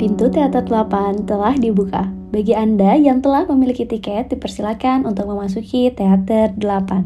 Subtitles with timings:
[0.00, 2.08] Pintu Teater 8 telah dibuka.
[2.32, 7.04] Bagi Anda yang telah memiliki tiket, dipersilakan untuk memasuki Teater 8.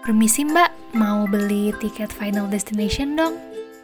[0.00, 3.36] Permisi mbak, mau beli tiket Final Destination dong?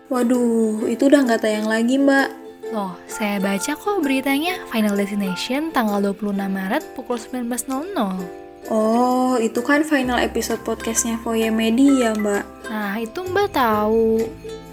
[0.08, 2.32] Waduh, itu udah nggak tayang lagi mbak.
[2.72, 8.45] Loh, saya baca kok beritanya Final Destination tanggal 26 Maret pukul 19.00.
[8.66, 12.66] Oh, itu kan final episode podcastnya Foye Media mbak.
[12.66, 14.18] Nah, itu mbak tahu.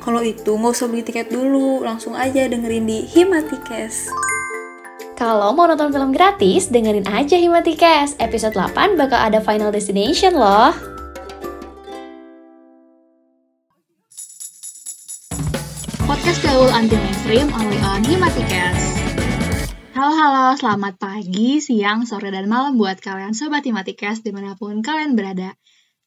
[0.01, 4.09] Kalau itu nggak usah beli tiket dulu, langsung aja dengerin di Himatikes.
[5.13, 8.17] Kalau mau nonton film gratis, dengerin aja Himatikes.
[8.17, 10.73] Episode 8 bakal ada Final Destination loh.
[16.09, 19.02] Podcast gaul anti mainstream only on Himatikers.
[19.93, 24.81] Halo halo, selamat pagi, siang, sore, dan malam buat kalian Sobat Himatikers di mana pun
[24.81, 25.53] kalian berada.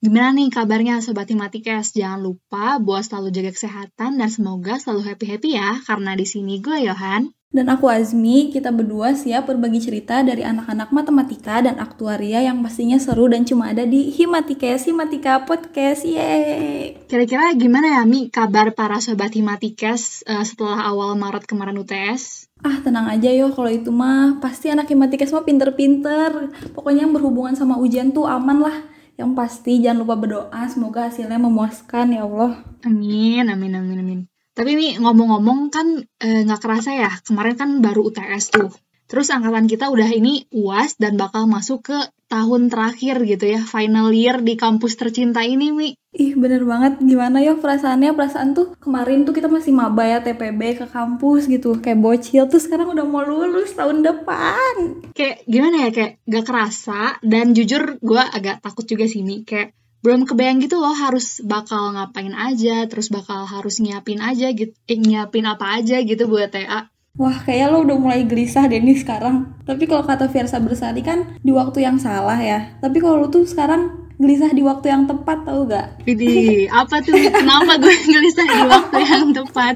[0.03, 1.95] Gimana nih kabarnya Sobat Himatikers?
[1.95, 6.83] Jangan lupa buat selalu jaga kesehatan dan semoga selalu happy-happy ya, karena di sini gue
[6.83, 7.31] Yohan.
[7.55, 12.99] Dan aku Azmi, kita berdua siap berbagi cerita dari anak-anak matematika dan aktuaria yang pastinya
[12.99, 17.07] seru dan cuma ada di Himatikes, Himatika Podcast, yeay!
[17.07, 22.46] Kira-kira gimana ya Mi kabar para Sobat Himatikers uh, setelah awal Maret kemarin UTS?
[22.65, 26.57] Ah, tenang aja yo, kalau itu mah pasti anak Himatikes mah pinter-pinter.
[26.73, 28.77] Pokoknya yang berhubungan sama ujian tuh aman lah.
[29.17, 32.65] Yang pasti jangan lupa berdoa, semoga hasilnya memuaskan ya Allah.
[32.85, 34.21] Amin, amin, amin, amin.
[34.57, 38.73] Tapi nih ngomong-ngomong kan nggak e, kerasa ya, kemarin kan baru UTS tuh.
[39.07, 44.11] Terus angkatan kita udah ini UAS dan bakal masuk ke tahun terakhir gitu ya, final
[44.11, 45.95] year di kampus tercinta ini, Mi.
[46.11, 46.99] Ih, bener banget.
[46.99, 48.19] Gimana ya perasaannya?
[48.19, 51.79] Perasaan tuh kemarin tuh kita masih maba ya TPB ke kampus gitu.
[51.79, 55.07] Kayak bocil tuh sekarang udah mau lulus tahun depan.
[55.15, 57.03] Kayak gimana ya, kayak gak kerasa.
[57.23, 59.47] Dan jujur gue agak takut juga sih, Mi.
[59.47, 64.71] Kayak belum kebayang gitu loh harus bakal ngapain aja, terus bakal harus nyiapin aja gitu,
[64.87, 66.87] eh, nyiapin apa aja gitu buat TA.
[67.17, 69.57] Wah, kayak lo udah mulai gelisah deh nih sekarang.
[69.65, 72.77] Tapi kalau kata Fiersa Bersari kan di waktu yang salah ya.
[72.85, 76.05] Tapi kalau lo tuh sekarang gelisah di waktu yang tepat tau gak?
[76.05, 77.17] Widih, apa tuh?
[77.17, 79.75] Kenapa gue gelisah di waktu yang tepat?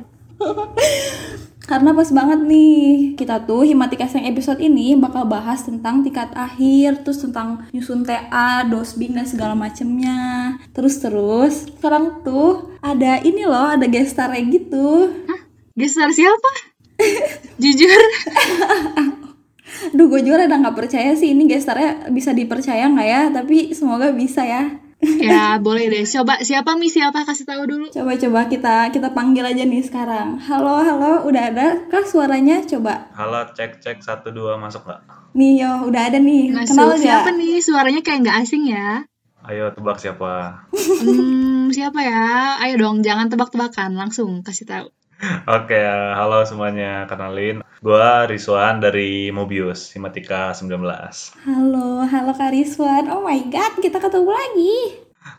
[1.64, 7.06] Karena pas banget nih, kita tuh Himatikes yang episode ini bakal bahas tentang tingkat akhir,
[7.06, 10.58] terus tentang nyusun TA, dosbing, dan segala macemnya.
[10.74, 15.14] Terus-terus, sekarang tuh ada ini loh, ada gestarnya gitu.
[15.30, 15.40] Hah?
[15.78, 16.69] Gestar siapa?
[17.62, 18.00] Jujur.
[19.96, 21.32] Duh, gue juga udah gak percaya sih.
[21.32, 24.68] Ini gestarnya bisa dipercaya nggak ya, tapi semoga bisa ya.
[25.32, 26.04] ya boleh deh.
[26.04, 26.92] Coba siapa mi?
[26.92, 27.24] Siapa?
[27.24, 27.86] Kasih tahu dulu.
[27.88, 30.36] Coba coba kita kita panggil aja nih sekarang.
[30.36, 31.24] Halo halo.
[31.24, 32.60] Udah ada kah suaranya?
[32.68, 33.08] Coba.
[33.16, 34.04] Halo cek cek.
[34.04, 35.00] Satu dua masuk nggak?
[35.32, 36.52] Nih yo udah ada nih.
[36.52, 36.76] Masuk.
[36.76, 37.00] kenal gak?
[37.00, 37.64] siapa nih?
[37.64, 39.08] Suaranya kayak nggak asing ya.
[39.40, 40.68] Ayo tebak siapa?
[40.76, 42.60] Hmm, siapa ya?
[42.60, 43.96] Ayo dong jangan tebak-tebakan.
[43.96, 44.92] Langsung kasih tahu
[45.44, 45.76] Oke,
[46.16, 47.04] halo semuanya.
[47.04, 50.80] Kenalin, gue Rizwan dari Mobius, Himatika 19.
[51.44, 53.12] Halo, halo Kak Rizwan.
[53.12, 54.76] Oh my god, kita ketemu lagi.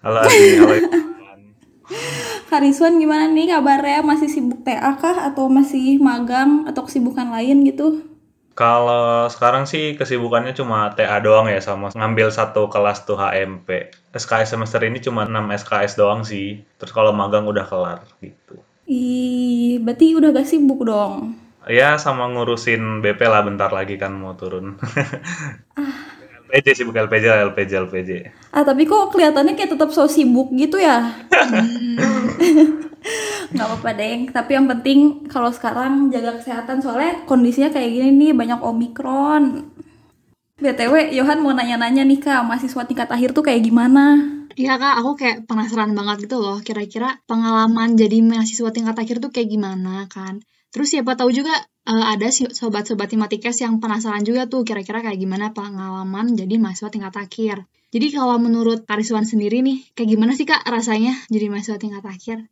[0.05, 0.75] Halo Adi, halo
[2.53, 4.05] Kak Rizwan gimana nih kabarnya?
[4.05, 5.25] Masih sibuk TA kah?
[5.25, 6.69] Atau masih magang?
[6.69, 8.05] Atau kesibukan lain gitu?
[8.53, 13.89] Kalau sekarang sih kesibukannya cuma TA doang ya sama ngambil satu kelas tuh HMP.
[14.13, 15.33] SKS semester ini cuma 6
[15.65, 16.61] SKS doang sih.
[16.77, 18.61] Terus kalau magang udah kelar gitu.
[18.91, 21.39] Ih, berarti udah gak sibuk dong?
[21.63, 24.75] Ya, sama ngurusin BP lah bentar lagi kan mau turun.
[25.79, 25.95] ah.
[26.51, 28.11] LPJ sibuk LPJ, LPJ, LPJ.
[28.51, 31.07] Ah, tapi kok kelihatannya kayak tetap so sibuk gitu ya?
[33.55, 38.31] nggak apa-apa deh, tapi yang penting kalau sekarang jaga kesehatan soalnya kondisinya kayak gini nih
[38.35, 39.71] banyak omikron.
[40.59, 44.19] BTW, Yohan mau nanya-nanya nih kak, mahasiswa tingkat akhir tuh kayak gimana?
[44.59, 46.59] Iya kak, aku kayak penasaran banget gitu loh.
[46.59, 50.43] Kira-kira pengalaman jadi mahasiswa tingkat akhir tuh kayak gimana kan?
[50.71, 51.51] Terus siapa tahu juga
[51.87, 57.15] uh, ada sobat-sobat Himatikes yang penasaran juga tuh kira-kira kayak gimana pengalaman jadi mahasiswa tingkat
[57.15, 57.67] akhir.
[57.91, 62.47] Jadi kalau menurut Kariswan sendiri nih, kayak gimana sih kak rasanya jadi mahasiswa tingkat akhir?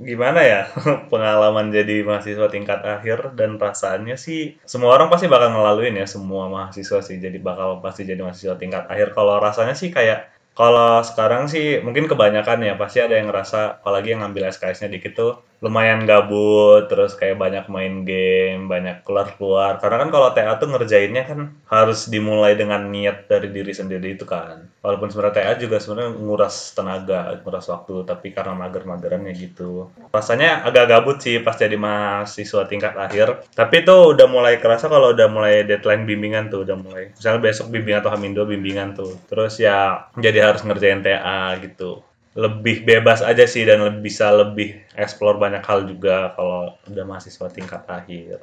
[0.00, 0.72] Gimana ya
[1.12, 6.48] pengalaman jadi mahasiswa tingkat akhir dan perasaannya sih semua orang pasti bakal ngelaluin ya semua
[6.48, 9.12] mahasiswa sih jadi bakal pasti jadi mahasiswa tingkat akhir.
[9.12, 14.12] Kalau rasanya sih kayak kalau sekarang sih mungkin kebanyakan ya pasti ada yang ngerasa apalagi
[14.12, 19.78] yang ngambil SKS-nya dikit tuh lumayan gabut terus kayak banyak main game banyak keluar-keluar.
[19.78, 24.26] Karena kan kalau TA tuh ngerjainnya kan harus dimulai dengan niat dari diri sendiri itu
[24.26, 24.66] kan.
[24.82, 29.94] Walaupun sebenarnya TA juga sebenarnya nguras tenaga nguras waktu tapi karena mager-magerannya gitu.
[30.10, 33.46] Rasanya agak gabut sih pas jadi mahasiswa tingkat akhir.
[33.54, 37.14] Tapi tuh udah mulai kerasa kalau udah mulai deadline bimbingan tuh udah mulai.
[37.14, 39.14] Misalnya besok bimbingan atau hamin dua bimbingan tuh.
[39.30, 44.80] Terus ya jadi harus ngerjain TA gitu lebih bebas aja sih dan lebih bisa lebih
[44.96, 48.40] explore banyak hal juga kalau udah mahasiswa tingkat akhir.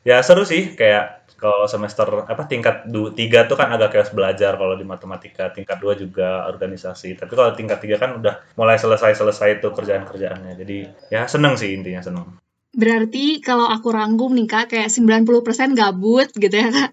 [0.00, 4.56] Ya seru sih kayak kalau semester apa tingkat du, tiga tuh kan agak chaos belajar
[4.56, 7.16] kalau di matematika, tingkat dua juga organisasi.
[7.16, 10.56] Tapi kalau tingkat tiga kan udah mulai selesai-selesai itu kerjaan-kerjaannya.
[10.56, 10.78] Jadi
[11.12, 12.40] ya seneng sih intinya seneng.
[12.70, 16.90] Berarti kalau aku rangkum nih Kak, kayak 90% gabut gitu ya Kak.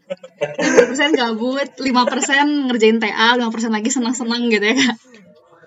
[1.14, 4.96] 90% gabut, 5% ngerjain TA, 5% lagi senang-senang gitu ya Kak.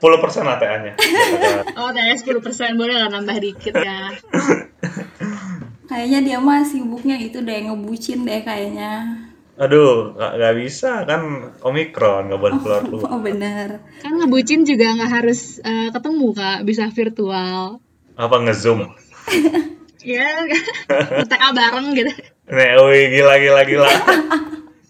[0.00, 0.96] 10 persen ATA-nya.
[1.80, 2.40] Oh, TA 10%
[2.80, 4.16] boleh lah nambah dikit ya.
[5.90, 9.20] Kayaknya dia mah sibuknya itu deh ngebucin deh kayaknya.
[9.60, 13.08] Aduh, nggak nggak bisa kan Omikron nggak boleh keluar keluar.
[13.12, 13.84] Oh bener.
[14.00, 17.82] Kan ngebucin juga nggak harus eh, ketemu Kak, bisa virtual.
[18.16, 18.88] Apa ngezoom?
[20.00, 20.48] Ya,
[21.28, 22.12] TA bareng gitu.
[22.48, 23.90] Nih, wih gila gila gila.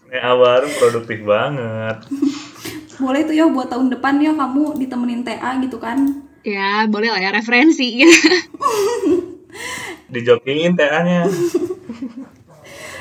[0.06, 1.98] Nih bareng produktif banget.
[3.00, 6.28] Boleh tuh ya buat tahun depan ya kamu ditemenin TA gitu kan.
[6.44, 8.12] Ya, boleh lah ya referensi gitu.
[10.12, 11.24] Dijokiin TA-nya.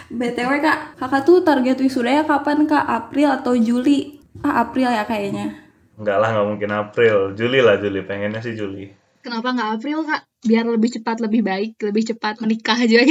[0.10, 2.81] BTW kak, kakak tuh target wisudanya kapan kak?
[2.81, 4.18] April atau Juli?
[4.42, 5.69] Ah April ya kayaknya.
[6.00, 7.18] Enggak lah, nggak mungkin April.
[7.36, 8.00] Juli lah, Juli.
[8.07, 8.88] Pengennya sih Juli.
[9.19, 10.22] Kenapa nggak April Kak?
[10.48, 13.04] Biar lebih cepat, lebih baik, lebih cepat menikah aja.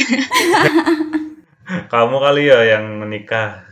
[1.93, 3.69] Kamu kali ya yang menikah.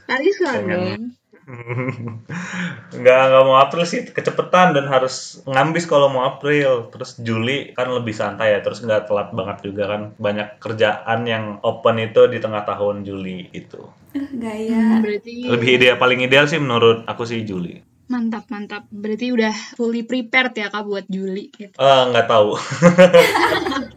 [0.61, 0.69] Pengen.
[0.69, 1.01] dong.
[2.97, 4.03] Nggak, nggak mau April sih.
[4.11, 6.91] Kecepetan dan harus ngambis kalau mau April.
[6.91, 8.61] Terus Juli kan lebih santai ya.
[8.67, 10.03] Terus nggak telat banget juga kan.
[10.19, 13.87] Banyak kerjaan yang open itu di tengah tahun Juli itu.
[14.15, 14.99] Eh, gaya.
[14.99, 17.79] Berarti Lebih ideal, paling ideal sih menurut aku sih Juli.
[18.07, 18.87] mantap mantap.
[18.87, 21.75] Berarti udah fully prepared ya Kak buat Juli gitu.
[21.75, 22.55] Eh, nggak tahu.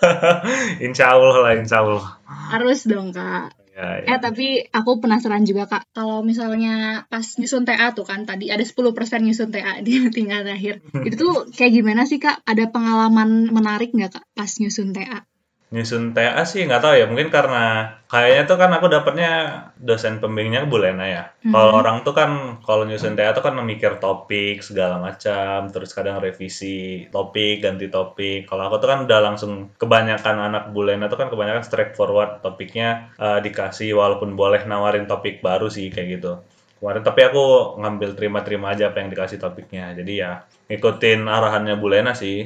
[0.86, 2.04] insya Allah lah, insya Allah.
[2.26, 3.59] Harus dong Kak.
[3.70, 4.16] Ya, ya.
[4.16, 5.94] Eh tapi aku penasaran juga Kak.
[5.94, 8.90] Kalau misalnya pas nyusun TA tuh kan tadi ada 10%
[9.22, 10.82] nyusun TA di tingkat akhir.
[11.06, 12.42] Itu tuh kayak gimana sih Kak?
[12.42, 15.29] Ada pengalaman menarik nggak Kak pas nyusun TA?
[15.70, 17.58] Nyusun TA sih nggak tahu ya, mungkin karena
[18.10, 19.30] kayaknya tuh kan aku dapetnya
[19.78, 21.22] dosen pembimbingnya Bu Lena ya.
[21.52, 26.18] Kalau orang tuh kan kalau nyusun TA tuh kan memikir topik segala macam, terus kadang
[26.18, 28.50] revisi topik, ganti topik.
[28.50, 33.14] Kalau aku tuh kan udah langsung kebanyakan anak Bu Lena tuh kan kebanyakan straightforward topiknya
[33.22, 36.32] eh, dikasih walaupun boleh nawarin topik baru sih kayak gitu.
[36.82, 37.42] Kemarin tapi aku
[37.78, 39.94] ngambil terima-terima aja apa yang dikasih topiknya.
[39.94, 40.30] Jadi ya
[40.66, 42.36] ngikutin arahannya Bu Lena sih.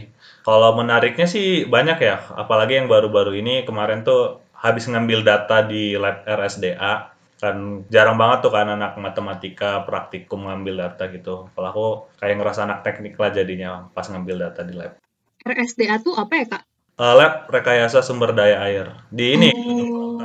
[0.44, 5.96] Kalau menariknya sih banyak ya, apalagi yang baru-baru ini kemarin tuh habis ngambil data di
[5.96, 11.48] lab RSDA kan jarang banget tuh kan anak matematika praktikum ngambil data gitu.
[11.52, 11.86] Kalau aku
[12.16, 14.96] kayak ngerasa anak teknik lah jadinya pas ngambil data di lab.
[15.44, 16.62] RSDA tuh apa ya Kak?
[16.94, 20.20] Eh, lab rekayasa sumber daya air di ini Oh.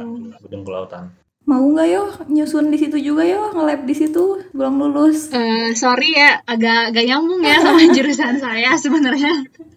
[0.46, 1.12] gedung kelautan.
[1.44, 5.34] Mau nggak yo nyusun di situ juga yo nge-lab di situ belum lulus.
[5.34, 9.34] Eh, sorry ya, agak gak nyambung ya sama jurusan saya sebenarnya.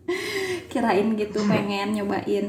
[0.71, 2.47] Kirain gitu pengen nyobain.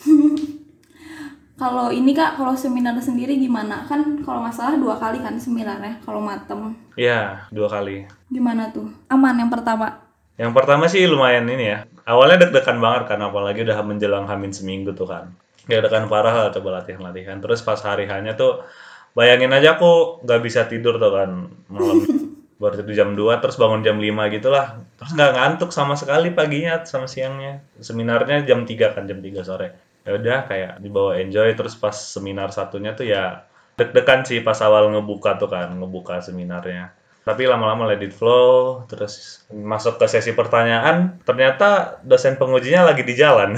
[1.60, 3.84] kalau ini kak, kalau seminar sendiri gimana?
[3.84, 6.72] Kan kalau nggak salah dua kali kan seminarnya kalau matem.
[6.96, 8.08] Iya, dua kali.
[8.32, 8.88] Gimana tuh?
[9.12, 10.10] Aman yang pertama.
[10.40, 11.78] Yang pertama sih lumayan ini ya.
[12.08, 15.36] Awalnya deg-degan banget kan, apalagi udah menjelang hamin seminggu tuh kan.
[15.68, 17.44] Deg-degan parah lah coba latihan-latihan.
[17.44, 18.64] Terus pas hari hanya tuh,
[19.12, 21.30] bayangin aja aku nggak bisa tidur tuh kan
[21.68, 22.00] malam.
[22.60, 24.84] Baru tidur jam 2, terus bangun jam 5 gitu lah.
[25.00, 27.64] Terus nggak ngantuk sama sekali paginya sama siangnya.
[27.80, 29.68] Seminarnya jam 3 kan, jam 3 sore.
[30.04, 33.48] Ya udah kayak dibawa enjoy, terus pas seminar satunya tuh ya
[33.80, 39.44] deg-degan sih pas awal ngebuka tuh kan, ngebuka seminarnya tapi lama-lama let it flow terus
[39.46, 43.54] masuk ke sesi pertanyaan ternyata dosen pengujinya lagi di jalan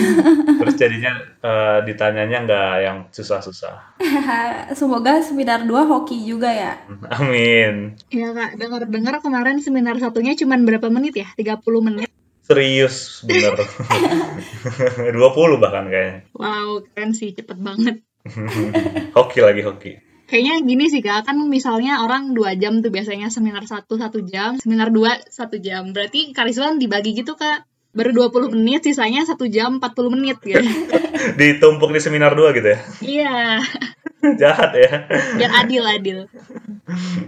[0.60, 3.74] terus jadinya eh, ditanyanya nggak yang susah-susah
[4.74, 6.72] Semoga seminar 2 hoki juga ya.
[7.16, 11.28] amin Ya kak, dengar-dengar kemarin seminar satunya cuma berapa menit ya?
[11.34, 12.10] 30 menit.
[12.44, 15.16] serius bener 20
[15.56, 18.04] bahkan kayaknya Wow, keren sih, cepet banget.
[19.12, 19.92] hoki lagi hoki
[20.24, 24.56] Kayaknya gini sih kak, kan misalnya orang 2 jam tuh biasanya seminar 1 1 jam,
[24.56, 25.82] seminar 2 1 jam.
[25.92, 27.68] Berarti Kariswan dibagi gitu kak.
[27.94, 30.58] Baru 20 menit, sisanya 1 jam 40 menit gitu.
[31.38, 33.38] ditumpuk di seminar 2 gitu ya Iya,
[34.42, 36.26] jahat ya biar adil-adil.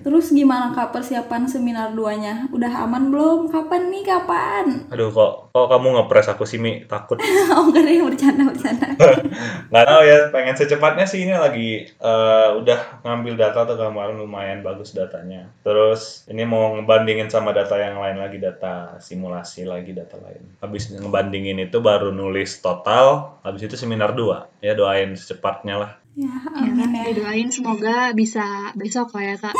[0.04, 2.52] Terus gimana kak persiapan seminar 2-nya?
[2.52, 3.48] Udah aman belum?
[3.48, 4.04] Kapan nih?
[4.04, 4.86] Kapan?
[4.92, 7.18] aduh kok kok kamu ngepres aku sih Mi takut
[7.54, 8.88] oh enggak deh, bercanda, bercanda.
[9.70, 14.60] nggak tahu ya pengen secepatnya sih ini lagi eh, udah ngambil data tuh kemarin lumayan
[14.62, 20.16] bagus datanya terus ini mau ngebandingin sama data yang lain lagi data simulasi lagi data
[20.22, 25.92] lain habis ngebandingin itu baru nulis total habis itu seminar dua ya doain secepatnya lah
[26.16, 27.02] Ya, Ya, amin kan, ya.
[27.12, 29.54] didoain semoga bisa besok lah ya kak.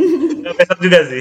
[0.58, 1.20] Besok juga sih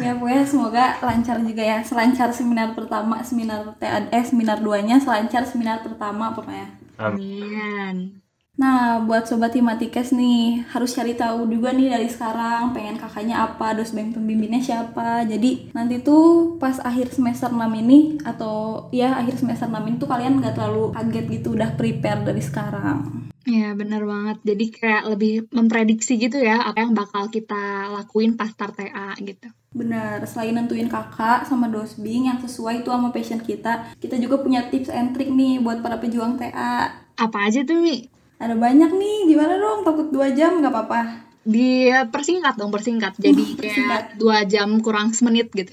[0.00, 5.48] ya pokoknya semoga lancar juga ya selancar seminar pertama seminar TA eh seminar duanya selancar
[5.48, 6.68] seminar pertama pokoknya
[7.00, 8.20] Amin.
[8.60, 13.72] Nah, buat sobat Himatikes nih, harus cari tahu juga nih dari sekarang pengen kakaknya apa,
[13.72, 15.24] dosbeng pembimbingnya siapa.
[15.24, 20.12] Jadi nanti tuh pas akhir semester 6 ini atau ya akhir semester 6 ini tuh
[20.12, 23.29] kalian nggak terlalu kaget gitu udah prepare dari sekarang.
[23.48, 24.36] Ya bener banget.
[24.44, 29.48] Jadi kayak lebih memprediksi gitu ya apa yang bakal kita lakuin pas start TA gitu.
[29.70, 34.66] Benar, selain nentuin kakak sama dosbing yang sesuai tuh sama passion kita, kita juga punya
[34.66, 36.90] tips and trick nih buat para pejuang TA.
[37.14, 38.10] Apa aja tuh Mi?
[38.42, 39.86] Ada banyak nih, gimana dong?
[39.86, 41.00] Takut dua jam nggak apa-apa.
[41.46, 43.14] Dia persingkat dong persingkat.
[43.24, 45.72] Jadi kayak dua jam kurang semenit gitu.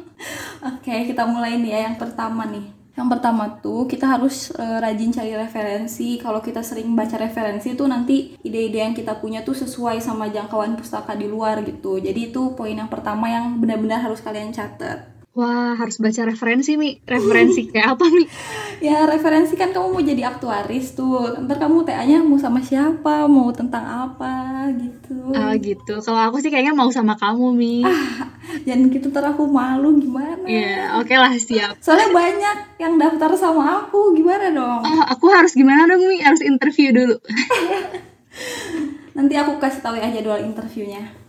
[0.70, 2.79] Oke, kita mulai nih ya yang pertama nih.
[3.00, 6.20] Yang pertama tuh kita harus eh, rajin cari referensi.
[6.20, 10.76] Kalau kita sering baca referensi tuh nanti ide-ide yang kita punya tuh sesuai sama jangkauan
[10.76, 11.96] pustaka di luar gitu.
[11.96, 15.19] Jadi itu poin yang pertama yang benar-benar harus kalian catat.
[15.30, 16.98] Wah harus baca referensi Mi.
[17.06, 18.24] Referensi kayak apa Mi?
[18.80, 21.36] Ya referensi kan kamu mau jadi aktuaris tuh.
[21.44, 25.36] Ntar kamu TA-nya mau sama siapa, mau tentang apa gitu.
[25.36, 26.00] Ah gitu.
[26.00, 27.84] Kalau aku sih kayaknya mau sama kamu Mi.
[28.64, 30.48] Jangan gitu ntar aku malu gimana.
[30.48, 31.76] Iya oke lah siap.
[31.84, 34.80] Soalnya banyak yang daftar sama aku, gimana dong?
[34.80, 36.24] Oh, aku harus gimana dong Mi?
[36.24, 37.20] Harus interview dulu.
[39.20, 41.19] Nanti aku kasih tahu ya jadwal interviewnya.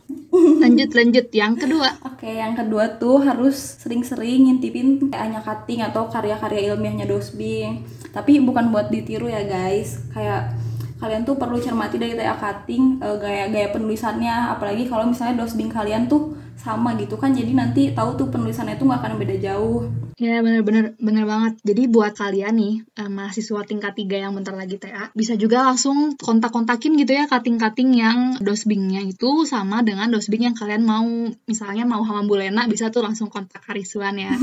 [0.62, 1.25] Lanjut lanjut.
[1.34, 1.89] Yang kedua.
[2.06, 7.84] Oke, yang kedua tuh harus sering-sering ngintipin TA-nya cutting atau karya-karya ilmiahnya Dosbing.
[8.13, 10.00] Tapi bukan buat ditiru ya guys.
[10.13, 10.53] Kayak
[11.01, 14.53] kalian tuh perlu cermati dari TA cutting eh, gaya-gaya penulisannya.
[14.53, 17.34] Apalagi kalau misalnya Dosbing kalian tuh sama gitu kan.
[17.34, 19.89] Jadi nanti tahu tuh penulisannya tuh nggak akan beda jauh.
[20.22, 21.58] Ya bener-bener bener banget.
[21.65, 26.13] Jadi buat kalian nih eh, mahasiswa tingkat 3 yang bentar lagi TA, bisa juga langsung
[26.22, 31.10] kontak-kontakin gitu ya cutting-cutting yang dosbingnya itu sama dengan dosbing yang kalian mau.
[31.50, 34.38] Misalnya mau sama Bu Lena bisa tuh langsung kontak Harisuan ya.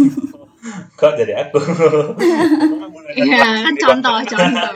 [0.98, 1.58] Kok jadi aku?
[3.14, 4.72] Iya kan contoh contoh.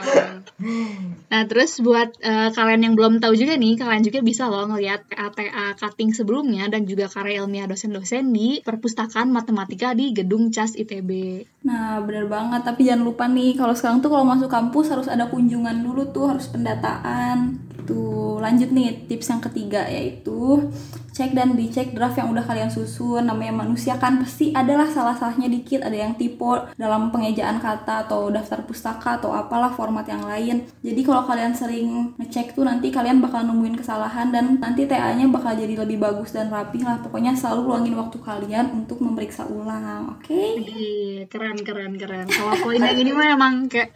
[1.33, 5.09] Nah terus buat eh, kalian yang belum tahu juga nih, kalian juga bisa loh ngelihat
[5.09, 11.41] TA cutting sebelumnya dan juga karya ilmiah dosen-dosen di perpustakaan matematika di gedung CAS ITB.
[11.65, 12.61] Nah, bener banget.
[12.61, 16.29] Tapi jangan lupa nih, kalau sekarang tuh kalau masuk kampus harus ada kunjungan dulu tuh,
[16.29, 17.57] harus pendataan.
[17.83, 20.71] Tuh, lanjut nih tips yang ketiga yaitu
[21.13, 23.29] cek dan dicek draft yang udah kalian susun.
[23.29, 28.65] Namanya manusia kan pasti adalah salah-salahnya dikit, ada yang typo dalam pengejaan kata atau daftar
[28.65, 30.65] pustaka atau apalah format yang lain.
[30.81, 35.53] Jadi kalau kalian sering ngecek tuh nanti kalian bakal nemuin kesalahan dan nanti TA-nya bakal
[35.53, 36.99] jadi lebih bagus dan rapi lah.
[36.99, 40.33] Pokoknya selalu luangin waktu kalian untuk memeriksa ulang, oke?
[40.33, 42.25] Iya, keren keren keren.
[42.25, 43.91] Kalau poin yang ini mah emang kayak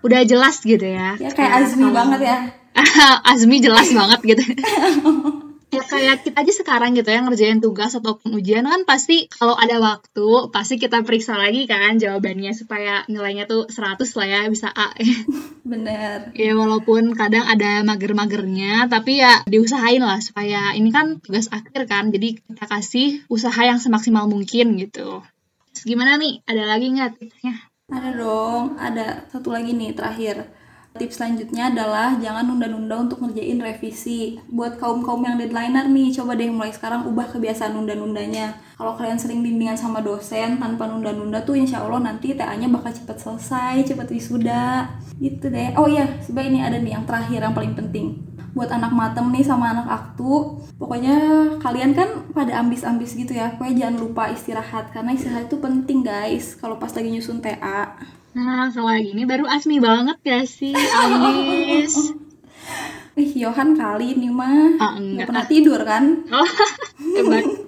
[0.00, 1.16] udah jelas gitu ya.
[1.16, 2.36] Ya kayak Azmi kalau- banget ya.
[3.32, 4.44] Azmi jelas banget gitu.
[5.74, 9.82] ya kayak kita aja sekarang gitu ya ngerjain tugas ataupun ujian kan pasti kalau ada
[9.82, 14.94] waktu pasti kita periksa lagi kan jawabannya supaya nilainya tuh 100 lah ya bisa A.
[15.66, 16.30] Bener.
[16.38, 22.14] ya walaupun kadang ada mager-magernya tapi ya diusahain lah supaya ini kan tugas akhir kan
[22.14, 25.26] jadi kita kasih usaha yang semaksimal mungkin gitu.
[25.74, 26.40] Terus gimana nih?
[26.48, 27.54] Ada lagi nggak tipsnya?
[27.92, 30.46] Ada dong, ada satu lagi nih terakhir.
[30.96, 34.40] Tips selanjutnya adalah jangan nunda-nunda untuk ngerjain revisi.
[34.48, 38.56] Buat kaum-kaum yang deadlineer nih, coba deh mulai sekarang ubah kebiasaan nunda-nundanya.
[38.76, 43.16] Kalau kalian sering bimbingan sama dosen tanpa nunda-nunda tuh insya Allah nanti TA-nya bakal cepet
[43.16, 44.88] selesai, cepet wisuda.
[45.16, 45.76] Gitu deh.
[45.76, 48.20] Oh iya, sebaik ini ada nih yang terakhir yang paling penting.
[48.56, 51.16] Buat anak matem nih sama anak aktu, pokoknya
[51.60, 53.52] kalian kan pada ambis-ambis gitu ya.
[53.56, 56.56] Pokoknya jangan lupa istirahat karena istirahat itu penting guys.
[56.56, 57.96] Kalau pas lagi nyusun TA.
[58.36, 62.12] Nah, yang ini baru asmi banget gak sih, Amis?
[63.16, 65.26] Ih, Yohan kali ini mah Ah, nggak enggak.
[65.32, 66.04] pernah tidur kan?
[66.28, 66.44] Oh,
[67.16, 67.65] hebat.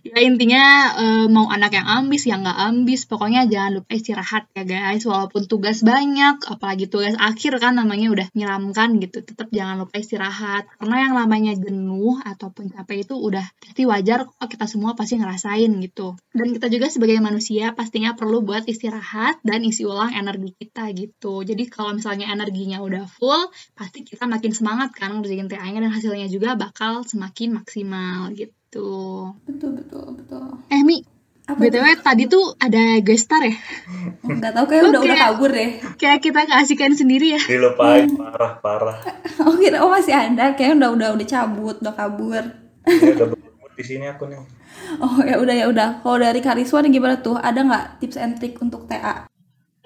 [0.00, 0.62] Ya intinya
[0.96, 5.04] eh, mau anak yang ambis, yang nggak ambis, pokoknya jangan lupa istirahat ya guys.
[5.04, 10.64] Walaupun tugas banyak, apalagi tugas akhir kan namanya udah menyeramkan gitu, tetap jangan lupa istirahat.
[10.80, 15.70] Karena yang namanya jenuh ataupun capek itu udah pasti wajar kok kita semua pasti ngerasain
[15.84, 16.16] gitu.
[16.32, 21.44] Dan kita juga sebagai manusia pastinya perlu buat istirahat dan isi ulang energi kita gitu.
[21.44, 26.28] Jadi kalau misalnya energinya udah full, pasti kita makin semangat kan ngerjain TA-nya dan hasilnya
[26.28, 28.59] juga bakal semakin maksimal gitu.
[28.70, 29.34] Betul
[29.74, 30.46] betul betul.
[30.70, 31.02] Eh Mi,
[31.42, 33.50] Apa BTW tadi tuh ada guest star ya?
[33.50, 34.30] tuh?
[34.30, 35.06] Nggak tahu kayak udah Oke.
[35.10, 35.70] udah kabur deh.
[35.98, 37.40] Kayak kita keasikan sendiri ya.
[37.42, 38.96] Dilupain parah parah.
[39.42, 42.44] Oh kira oh masih ada, kayak udah udah udah cabut, udah kabur.
[42.86, 44.38] Ya, udah berumur di sini aku nih.
[45.02, 45.88] Oh ya udah ya udah.
[46.00, 47.34] Kalau dari Kariswa nih gimana tuh?
[47.34, 49.26] Ada nggak tips and trick untuk TA?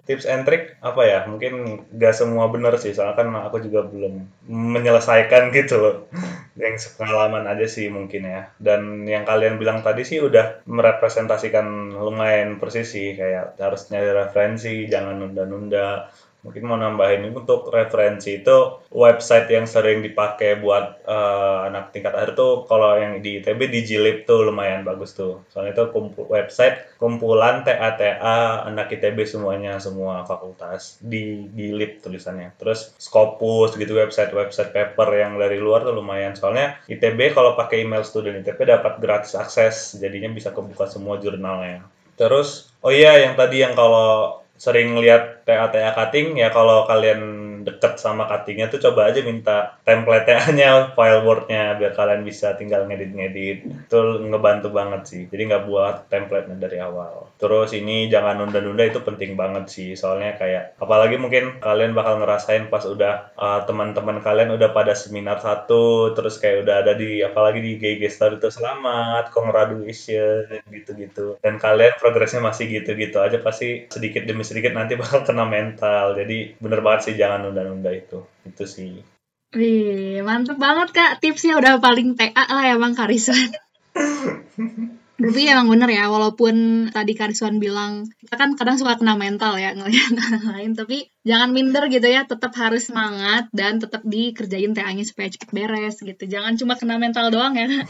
[0.04, 1.18] Tips and trick apa ya?
[1.28, 5.74] Mungkin gak semua bener sih soalnya kan aku juga belum menyelesaikan gitu.
[5.80, 5.96] Loh
[6.60, 8.52] yang pengalaman aja sih mungkin ya.
[8.60, 14.86] Dan yang kalian bilang tadi sih udah merepresentasikan lumayan persis sih kayak harus nyari referensi
[14.86, 16.08] jangan nunda-nunda
[16.44, 22.36] mungkin mau nambahin untuk referensi itu website yang sering dipakai buat uh, anak tingkat akhir
[22.36, 25.40] tuh kalau yang di ITB di Jilip tuh lumayan bagus tuh.
[25.48, 28.20] Soalnya itu kumpu, website kumpulan TATA
[28.68, 32.52] anak ITB semuanya semua fakultas di Jilip tulisannya.
[32.60, 36.36] Terus Scopus gitu website website paper yang dari luar tuh lumayan.
[36.36, 41.88] Soalnya ITB kalau pakai email student ITB dapat gratis akses jadinya bisa kebuka semua jurnalnya.
[42.20, 47.20] Terus oh iya yang tadi yang kalau sering lihat TA-TA cutting ya kalau kalian
[47.64, 53.88] deket sama cuttingnya tuh coba aja minta template-nya file word-nya biar kalian bisa tinggal ngedit-ngedit.
[53.88, 59.04] Itu ngebantu banget sih jadi nggak buat template dari awal terus ini jangan nunda-nunda itu
[59.04, 59.92] penting banget sih.
[59.92, 65.44] Soalnya kayak apalagi mungkin kalian bakal ngerasain pas udah uh, teman-teman kalian udah pada seminar
[65.44, 71.36] satu terus kayak udah ada di apalagi di GG Star itu selamat congratulations gitu-gitu.
[71.44, 76.16] Dan kalian progresnya masih gitu-gitu aja pasti sedikit demi sedikit nanti bakal kena mental.
[76.16, 78.24] Jadi bener banget sih jangan nunda-nunda itu.
[78.48, 79.04] Itu sih.
[79.52, 81.12] Wih, mantep banget kak.
[81.20, 83.52] Tipsnya udah paling TA lah emang Kariswan.
[85.14, 89.70] Tapi emang bener ya, walaupun tadi Kariswan bilang, kita kan kadang suka kena mental ya
[89.78, 95.06] ngeliat orang lain, tapi jangan minder gitu ya, tetap harus semangat dan tetap dikerjain TA-nya
[95.06, 96.24] supaya cepet beres gitu.
[96.26, 97.70] Jangan cuma kena mental doang ya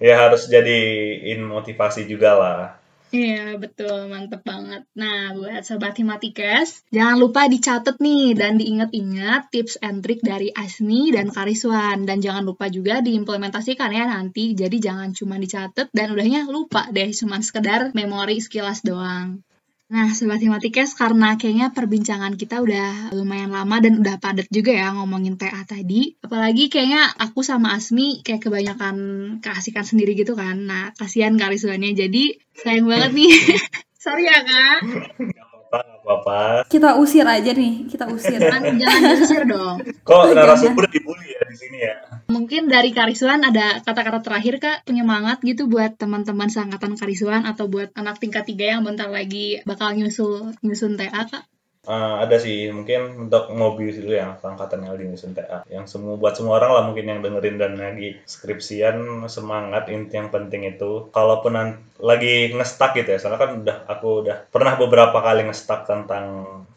[0.00, 2.79] ya harus jadiin motivasi juga lah
[3.10, 4.06] Iya, betul.
[4.06, 4.86] Mantep banget.
[4.94, 11.10] Nah, buat Sobat Himatikas, jangan lupa dicatat nih dan diingat-ingat tips and trick dari Asmi
[11.10, 12.06] dan Kariswan.
[12.06, 14.54] Dan jangan lupa juga diimplementasikan ya nanti.
[14.54, 19.42] Jadi jangan cuma dicatat dan udahnya lupa deh, cuma sekedar memori sekilas doang.
[19.90, 24.94] Nah, Sobat Himatikes, karena kayaknya perbincangan kita udah lumayan lama dan udah padat juga ya
[24.94, 26.14] ngomongin TA tadi.
[26.22, 28.96] Apalagi kayaknya aku sama Asmi kayak kebanyakan
[29.42, 30.62] keasikan sendiri gitu kan.
[30.62, 31.98] Nah, kasihan Kariswannya.
[31.98, 33.34] Jadi, sayang banget nih.
[34.06, 34.78] Sorry ya, Kak.
[35.70, 36.66] Apa-apa.
[36.66, 38.42] Kita usir aja nih, kita usir.
[38.42, 39.76] Jangan, jangan diusir dong.
[40.02, 41.94] Kok narasumber dibully ya di sini ya?
[42.26, 47.94] Mungkin dari Kariswan ada kata-kata terakhir Kak, penyemangat gitu buat teman-teman seangkatan Kariswan atau buat
[47.94, 51.46] anak tingkat tiga yang bentar lagi bakal nyusul nyusun TA Kak?
[51.80, 56.60] Uh, ada sih mungkin untuk mobil dulu yang angkatan nyusun TA yang semua buat semua
[56.60, 61.08] orang lah mungkin yang dengerin dan lagi skripsian semangat inti yang penting itu.
[61.08, 61.56] Kalaupun
[61.96, 66.24] lagi ngestak gitu ya soalnya kan udah aku udah pernah beberapa kali ngestak tentang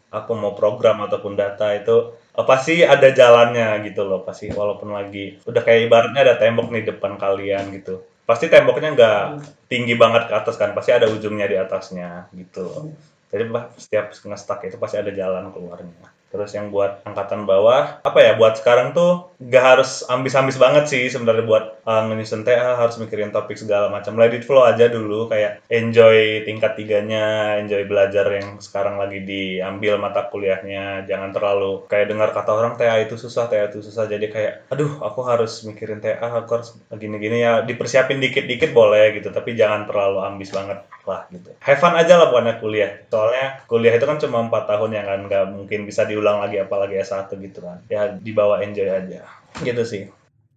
[0.08, 2.16] aku mau program ataupun data itu
[2.48, 4.48] pasti ada jalannya gitu loh pasti.
[4.56, 8.00] Walaupun lagi udah kayak ibaratnya ada tembok nih depan kalian gitu.
[8.24, 9.22] Pasti temboknya nggak
[9.68, 12.88] tinggi banget ke atas kan pasti ada ujungnya di atasnya gitu loh.
[13.34, 16.06] Jadi setiap ngestak itu pasti ada jalan keluarnya.
[16.34, 21.06] Terus yang buat angkatan bawah apa ya buat sekarang tuh gak harus ambis-ambis banget sih
[21.06, 24.18] sebenarnya buat uh, ngenyusun TA harus mikirin topik segala macam.
[24.18, 29.98] Let it flow aja dulu kayak enjoy tingkat tiganya enjoy belajar yang sekarang lagi diambil
[29.98, 31.06] mata kuliahnya.
[31.06, 34.10] Jangan terlalu kayak dengar kata orang TA itu susah TA itu susah.
[34.10, 39.30] Jadi kayak aduh aku harus mikirin TA aku harus gini-gini ya dipersiapin dikit-dikit boleh gitu.
[39.30, 43.92] Tapi jangan terlalu ambis banget lah gitu have fun aja lah buatnya kuliah soalnya kuliah
[43.92, 47.28] itu kan cuma empat tahun yang kan nggak mungkin bisa di diulang lagi apalagi S1
[47.28, 49.26] gitu kan ya dibawa enjoy aja
[49.60, 50.08] gitu sih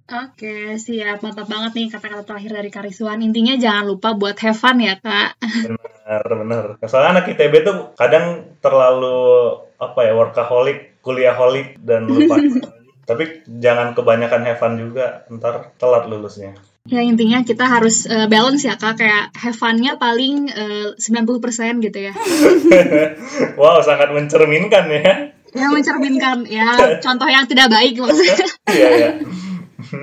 [0.08, 1.20] Oke, siap.
[1.20, 3.20] Mantap banget nih kata-kata terakhir dari Kariswan.
[3.20, 5.36] Intinya jangan lupa buat have fun ya, Kak.
[5.44, 6.66] Bener, bener.
[6.88, 12.40] Soalnya anak ITB tuh kadang terlalu, apa ya, workaholic, kuliaholic, dan lupa.
[13.10, 16.56] Tapi jangan kebanyakan have fun juga, ntar telat lulusnya.
[16.88, 22.00] Ya intinya kita harus uh, balance ya kak, kayak have fun-nya paling uh, 90% gitu
[22.00, 22.14] ya.
[23.60, 26.68] wow, sangat mencerminkan ya yang mencerminkan ya
[27.06, 28.48] contoh yang tidak baik maksudnya.
[28.68, 29.12] Iya, iya.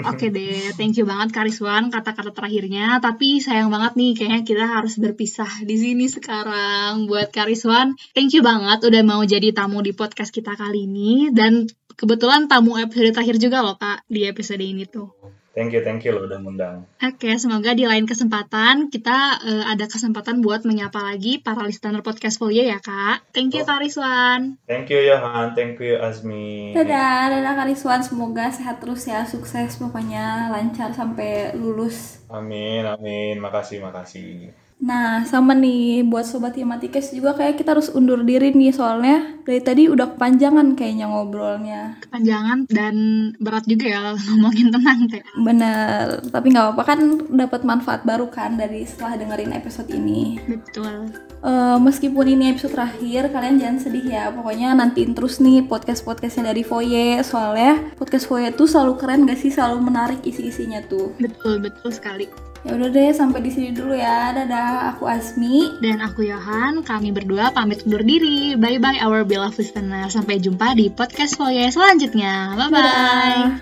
[0.08, 2.96] Oke deh, thank you banget Kariswan kata-kata terakhirnya.
[3.04, 7.04] Tapi sayang banget nih, kayaknya kita harus berpisah di sini sekarang.
[7.04, 11.28] Buat Kariswan, thank you banget udah mau jadi tamu di podcast kita kali ini.
[11.28, 15.12] Dan kebetulan tamu episode terakhir juga loh kak di episode ini tuh.
[15.54, 16.82] Thank you, thank you loh udah ngundang.
[16.98, 22.02] Oke, okay, semoga di lain kesempatan kita uh, ada kesempatan buat menyapa lagi para listener
[22.02, 23.30] podcast Folia ya, Kak.
[23.30, 23.66] Thank you, oh.
[23.70, 24.58] Kak Rizwan.
[24.66, 25.54] Thank you, Yohan.
[25.54, 26.74] Thank you, Azmi.
[26.74, 28.02] Dadah, dadah Kak Rizwan.
[28.02, 32.18] Semoga sehat terus ya, sukses pokoknya lancar sampai lulus.
[32.26, 33.38] Amin, amin.
[33.38, 34.63] Makasih, makasih.
[34.84, 39.64] Nah, sama nih buat sobat Himatikes juga kayak kita harus undur diri nih soalnya dari
[39.64, 41.96] tadi udah kepanjangan kayaknya ngobrolnya.
[42.04, 42.94] Kepanjangan dan
[43.40, 45.24] berat juga ya ngomongin tentang teh.
[45.40, 47.00] Bener, tapi nggak apa-apa kan
[47.32, 50.36] dapat manfaat baru kan dari setelah dengerin episode ini.
[50.44, 51.08] Betul.
[51.40, 54.28] Eh, meskipun ini episode terakhir, kalian jangan sedih ya.
[54.36, 57.24] Pokoknya nantiin terus nih podcast-podcastnya dari Voye.
[57.24, 59.48] Soalnya podcast Voye tuh selalu keren gak sih?
[59.48, 61.16] Selalu menarik isi-isinya tuh.
[61.16, 62.53] Betul, betul sekali.
[62.64, 64.32] Ya udah deh, sampai di sini dulu ya.
[64.32, 65.76] Dadah, aku Asmi.
[65.84, 68.56] Dan aku Yohan, kami berdua pamit undur diri.
[68.56, 70.08] Bye-bye our beloved listener.
[70.08, 72.56] Sampai jumpa di podcast Voye selanjutnya.
[72.56, 72.72] Bye-bye.
[72.72, 73.52] Dadah.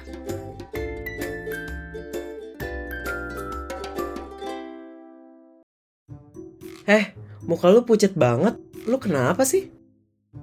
[6.86, 7.10] Eh,
[7.42, 8.54] muka lu pucet banget.
[8.86, 9.66] Lu kenapa sih?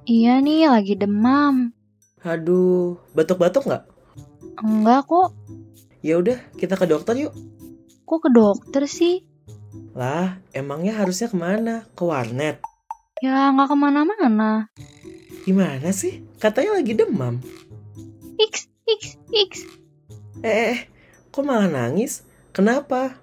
[0.03, 1.71] Iya nih, lagi demam.
[2.27, 3.87] Aduh, batuk-batuk nggak?
[4.59, 5.31] Enggak kok.
[6.03, 7.31] Ya udah, kita ke dokter yuk.
[8.09, 9.21] Kok ke dokter sih?
[9.93, 11.85] Lah, emangnya harusnya ke mana?
[11.93, 12.57] Ke warnet?
[13.21, 14.65] Ya nggak ke mana-mana.
[15.45, 16.25] Gimana sih?
[16.41, 17.37] Katanya lagi demam.
[18.41, 19.51] X, X, X.
[20.41, 20.79] Eh, eh, eh,
[21.29, 22.25] kok malah nangis?
[22.49, 23.13] Kenapa?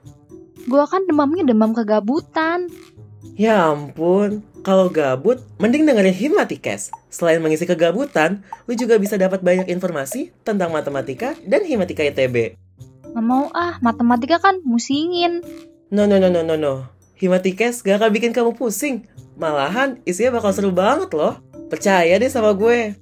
[0.70, 2.70] Gua kan demamnya demam kegabutan.
[3.34, 6.94] Ya ampun, kalau gabut, mending dengerin Himatikes.
[7.10, 12.65] Selain mengisi kegabutan, lu juga bisa dapat banyak informasi tentang matematika dan Himatika ITB.
[13.16, 15.40] Nggak mau ah, matematika kan musingin.
[15.88, 16.84] No, no, no, no, no, no.
[17.16, 19.08] Himatikes gak akan bikin kamu pusing.
[19.40, 21.40] Malahan, isinya bakal seru banget loh.
[21.72, 22.92] Percaya deh sama gue.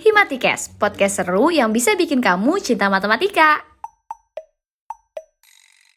[0.00, 3.60] Himatikes, podcast seru yang bisa bikin kamu cinta matematika.